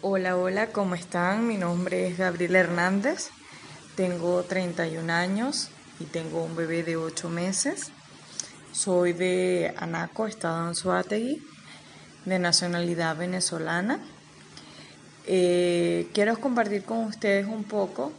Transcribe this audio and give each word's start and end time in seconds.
Hola, 0.00 0.36
hola, 0.36 0.68
¿cómo 0.68 0.94
están? 0.94 1.48
Mi 1.48 1.56
nombre 1.56 2.06
es 2.06 2.18
Gabriel 2.18 2.54
Hernández, 2.54 3.30
tengo 3.96 4.44
31 4.44 5.12
años 5.12 5.70
y 5.98 6.04
tengo 6.04 6.44
un 6.44 6.54
bebé 6.54 6.84
de 6.84 6.96
8 6.96 7.28
meses. 7.28 7.90
Soy 8.70 9.12
de 9.12 9.74
Anaco, 9.76 10.28
estado 10.28 10.68
en 10.68 10.76
Suátegui, 10.76 11.44
de 12.26 12.38
nacionalidad 12.38 13.16
venezolana. 13.16 13.98
Eh, 15.26 16.06
quiero 16.14 16.38
compartir 16.38 16.84
con 16.84 16.98
ustedes 16.98 17.48
un 17.48 17.64
poco 17.64 18.12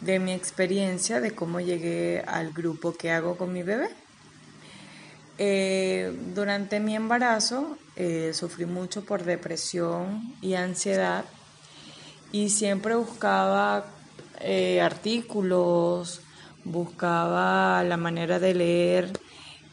de 0.00 0.18
mi 0.18 0.32
experiencia, 0.32 1.20
de 1.20 1.30
cómo 1.30 1.60
llegué 1.60 2.24
al 2.26 2.52
grupo 2.52 2.92
que 2.92 3.12
hago 3.12 3.36
con 3.36 3.52
mi 3.52 3.62
bebé. 3.62 3.88
Eh, 5.38 6.16
durante 6.32 6.78
mi 6.78 6.94
embarazo 6.94 7.76
eh, 7.96 8.30
sufrí 8.34 8.66
mucho 8.66 9.04
por 9.04 9.24
depresión 9.24 10.34
y 10.40 10.54
ansiedad 10.54 11.24
y 12.30 12.50
siempre 12.50 12.94
buscaba 12.94 13.84
eh, 14.40 14.80
artículos, 14.80 16.20
buscaba 16.64 17.82
la 17.82 17.96
manera 17.96 18.38
de 18.38 18.54
leer 18.54 19.12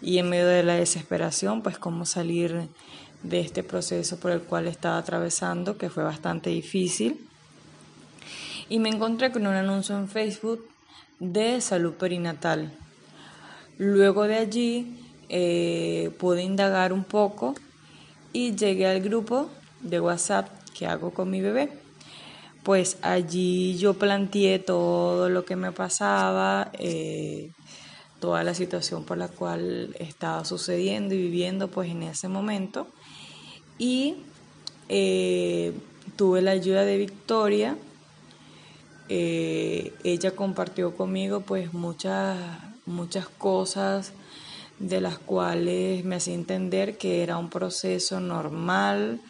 y 0.02 0.18
en 0.18 0.30
medio 0.30 0.48
de 0.48 0.64
la 0.64 0.74
desesperación 0.74 1.62
pues 1.62 1.78
cómo 1.78 2.06
salir 2.06 2.68
de 3.22 3.40
este 3.40 3.62
proceso 3.62 4.20
por 4.20 4.32
el 4.32 4.42
cual 4.42 4.68
estaba 4.68 4.98
atravesando 4.98 5.78
que 5.78 5.92
fue 5.92 6.04
bastante 6.04 6.50
difícil 6.50 7.28
y 8.68 8.80
me 8.80 8.90
encontré 8.90 9.32
con 9.32 9.46
un 9.46 9.54
anuncio 9.54 9.96
en 9.98 10.08
Facebook 10.08 10.66
de 11.20 11.62
salud 11.62 11.94
perinatal. 11.94 12.72
Luego 13.78 14.24
de 14.24 14.38
allí 14.38 14.98
eh, 15.34 16.12
pude 16.20 16.44
indagar 16.44 16.92
un 16.92 17.06
poco 17.06 17.56
y 18.34 18.54
llegué 18.54 18.86
al 18.86 19.00
grupo 19.00 19.50
de 19.80 20.02
WhatsApp 20.02 20.50
que 20.78 20.86
hago 20.86 21.12
con 21.12 21.30
mi 21.30 21.40
bebé. 21.40 21.72
Pues 22.64 22.98
allí 23.02 23.78
yo 23.78 23.94
planteé 23.94 24.60
todo 24.60 25.30
lo 25.30 25.46
que 25.46 25.56
me 25.56 25.72
pasaba, 25.72 26.70
eh, 26.78 27.52
toda 28.20 28.44
la 28.44 28.54
situación 28.54 29.06
por 29.06 29.18
la 29.18 29.30
cual 29.30 29.96
estaba 30.00 30.44
sucediendo 30.44 31.16
y 31.16 31.20
viviendo 31.20 31.70
pues 31.70 31.90
en 31.90 32.04
ese 32.04 32.28
momento. 32.28 32.88
Y 33.78 34.18
eh, 34.90 35.72
tuve 36.18 36.42
la 36.42 36.52
ayuda 36.52 36.84
de 36.84 36.98
Victoria. 36.98 37.78
ella 39.08 40.32
compartió 40.36 40.94
conmigo 40.98 41.40
pues 41.40 41.74
muchas, 41.74 42.38
muchas 42.86 43.30
cosas 43.30 44.12
de 44.82 45.00
las 45.00 45.20
cuales 45.20 46.04
me 46.04 46.16
hacía 46.16 46.34
entender 46.34 46.98
que 46.98 47.22
era 47.22 47.38
un 47.38 47.50
proceso 47.50 48.20
normal 48.20 49.22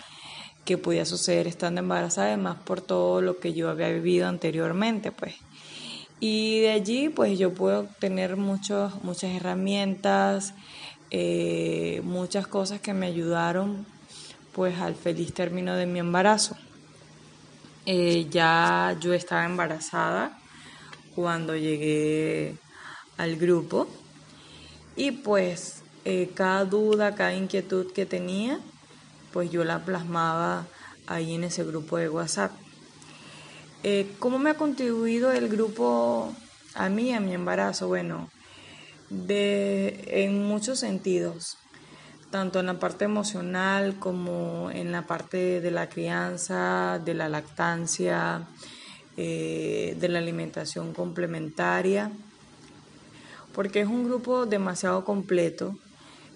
que 0.64 0.78
podía 0.78 1.06
suceder 1.06 1.48
estando 1.48 1.82
embarazada, 1.82 2.28
además 2.28 2.58
por 2.64 2.82
todo 2.82 3.22
lo 3.22 3.40
que 3.40 3.54
yo 3.54 3.70
había 3.70 3.90
vivido 3.90 4.28
anteriormente, 4.28 5.12
pues. 5.12 5.36
Y 6.20 6.62
de 6.62 6.72
allí, 6.72 7.10
pues 7.10 7.38
yo 7.38 7.54
puedo 7.54 7.86
tener 8.00 8.38
muchas 8.38 8.94
herramientas, 9.24 10.54
eh, 11.10 12.02
muchas 12.06 12.48
cosas 12.48 12.80
que 12.80 12.94
me 12.94 13.08
ayudaron, 13.08 13.86
pues, 14.54 14.80
al 14.80 14.96
feliz 14.96 15.34
término 15.34 15.76
de 15.76 15.88
mi 15.88 16.00
embarazo. 16.00 16.56
Eh, 17.86 18.28
ya 18.30 18.96
yo 19.02 19.14
estaba 19.14 19.44
embarazada 19.46 20.38
cuando 21.16 21.56
llegué 21.58 22.56
al 23.18 23.36
grupo 23.36 23.88
y 24.96 25.12
pues 25.12 25.82
eh, 26.04 26.32
cada 26.34 26.66
duda, 26.66 27.16
cada 27.16 27.34
inquietud 27.34 27.92
que 27.94 28.06
tenía, 28.06 28.60
pues 29.32 29.52
yo 29.52 29.64
la 29.64 29.86
plasmaba 29.86 30.66
ahí 31.08 31.36
en 31.36 31.44
ese 31.44 31.64
grupo 31.64 31.98
de 31.98 32.10
WhatsApp. 32.10 32.52
Eh, 33.84 34.12
¿Cómo 34.20 34.40
me 34.40 34.52
ha 34.52 34.56
contribuido 34.56 35.32
el 35.32 35.48
grupo 35.48 36.34
a 36.76 36.90
mí, 36.90 37.14
a 37.14 37.20
mi 37.20 37.34
embarazo? 37.34 37.88
Bueno, 37.88 38.30
de, 39.10 40.04
en 40.08 40.44
muchos 40.46 40.80
sentidos, 40.80 41.58
tanto 42.30 42.60
en 42.60 42.68
la 42.68 42.80
parte 42.80 43.06
emocional 43.06 43.96
como 44.00 44.70
en 44.72 44.92
la 44.92 45.04
parte 45.04 45.62
de 45.62 45.72
la 45.72 45.90
crianza, 45.90 47.00
de 47.04 47.14
la 47.14 47.30
lactancia, 47.30 48.48
eh, 49.18 49.96
de 50.00 50.10
la 50.10 50.20
alimentación 50.20 50.94
complementaria 50.94 52.12
porque 53.54 53.82
es 53.82 53.88
un 53.88 54.06
grupo 54.06 54.46
demasiado 54.46 55.04
completo, 55.04 55.78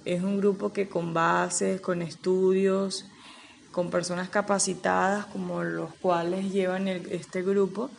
es 0.05 0.21
un 0.23 0.37
grupo 0.37 0.71
que 0.71 0.87
con 0.87 1.13
bases, 1.13 1.81
con 1.81 2.01
estudios, 2.01 3.05
con 3.71 3.89
personas 3.89 4.29
capacitadas 4.29 5.25
como 5.25 5.63
los 5.63 5.93
cuales 5.95 6.51
llevan 6.51 6.87
este 6.87 7.41
grupo, 7.41 7.89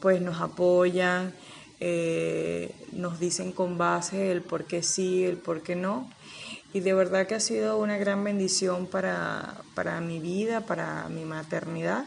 pues 0.00 0.20
nos 0.20 0.40
apoyan, 0.40 1.34
eh, 1.80 2.74
nos 2.92 3.18
dicen 3.18 3.52
con 3.52 3.78
base 3.78 4.30
el 4.30 4.42
por 4.42 4.64
qué 4.64 4.82
sí, 4.82 5.24
el 5.24 5.36
por 5.36 5.62
qué 5.62 5.74
no. 5.74 6.08
Y 6.72 6.80
de 6.80 6.92
verdad 6.92 7.26
que 7.26 7.34
ha 7.34 7.40
sido 7.40 7.78
una 7.78 7.96
gran 7.98 8.22
bendición 8.22 8.86
para, 8.86 9.62
para 9.74 10.00
mi 10.00 10.18
vida, 10.18 10.60
para 10.62 11.08
mi 11.08 11.24
maternidad 11.24 12.04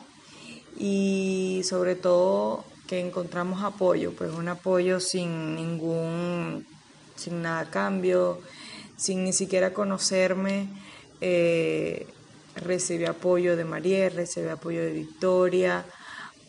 y 0.78 1.61
sobre 1.63 1.95
todo 1.95 2.66
que 2.88 3.00
encontramos 3.00 3.64
apoyo, 3.64 4.14
pues 4.14 4.34
un 4.34 4.48
apoyo 4.48 5.00
sin 5.00 5.56
ningún, 5.56 6.66
sin 7.16 7.42
nada 7.42 7.70
cambio, 7.70 8.40
sin 8.96 9.24
ni 9.24 9.34
siquiera 9.34 9.74
conocerme. 9.74 10.70
Eh, 11.20 12.08
recibí 12.56 13.06
apoyo 13.06 13.56
de 13.56 13.66
María, 13.66 14.09
recibí 14.09 14.47
apoyo 14.47 14.81
de 14.81 14.94
Victoria. 14.94 15.86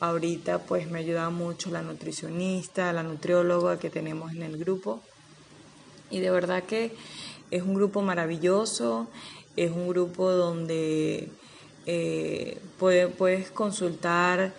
Ahorita 0.00 0.60
pues 0.60 0.88
me 0.88 1.00
ayuda 1.00 1.28
mucho 1.30 1.70
la 1.70 1.82
nutricionista, 1.82 2.92
la 2.92 3.02
nutrióloga 3.02 3.78
que 3.78 3.90
tenemos 3.90 4.32
en 4.32 4.42
el 4.42 4.56
grupo. 4.56 5.02
Y 6.10 6.20
de 6.20 6.30
verdad 6.30 6.62
que 6.62 6.94
es 7.50 7.62
un 7.62 7.74
grupo 7.74 8.00
maravilloso, 8.00 9.08
es 9.56 9.72
un 9.72 9.88
grupo 9.88 10.30
donde 10.30 11.28
eh, 11.86 12.58
puedes 12.78 13.50
consultar 13.50 14.54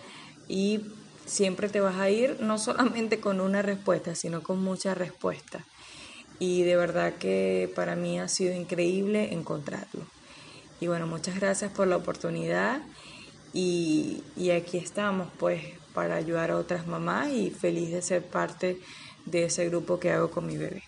y 0.46 0.80
siempre 1.26 1.68
te 1.68 1.80
vas 1.80 1.96
a 1.96 2.10
ir 2.10 2.38
no 2.40 2.58
solamente 2.58 3.20
con 3.20 3.40
una 3.40 3.62
respuesta, 3.62 4.14
sino 4.14 4.42
con 4.42 4.62
muchas 4.62 4.96
respuestas. 4.96 5.62
Y 6.38 6.62
de 6.62 6.76
verdad 6.76 7.14
que 7.14 7.70
para 7.74 7.96
mí 7.96 8.18
ha 8.18 8.28
sido 8.28 8.54
increíble 8.54 9.32
encontrarlo. 9.34 10.02
Y 10.80 10.86
bueno, 10.86 11.06
muchas 11.06 11.38
gracias 11.38 11.70
por 11.70 11.86
la 11.86 11.96
oportunidad 11.96 12.80
y, 13.52 14.22
y 14.36 14.50
aquí 14.50 14.78
estamos 14.78 15.28
pues 15.38 15.62
para 15.92 16.16
ayudar 16.16 16.50
a 16.50 16.56
otras 16.56 16.86
mamás 16.86 17.30
y 17.30 17.50
feliz 17.50 17.90
de 17.90 18.00
ser 18.00 18.24
parte 18.24 18.80
de 19.26 19.44
ese 19.44 19.68
grupo 19.68 20.00
que 20.00 20.12
hago 20.12 20.30
con 20.30 20.46
mi 20.46 20.56
bebé. 20.56 20.82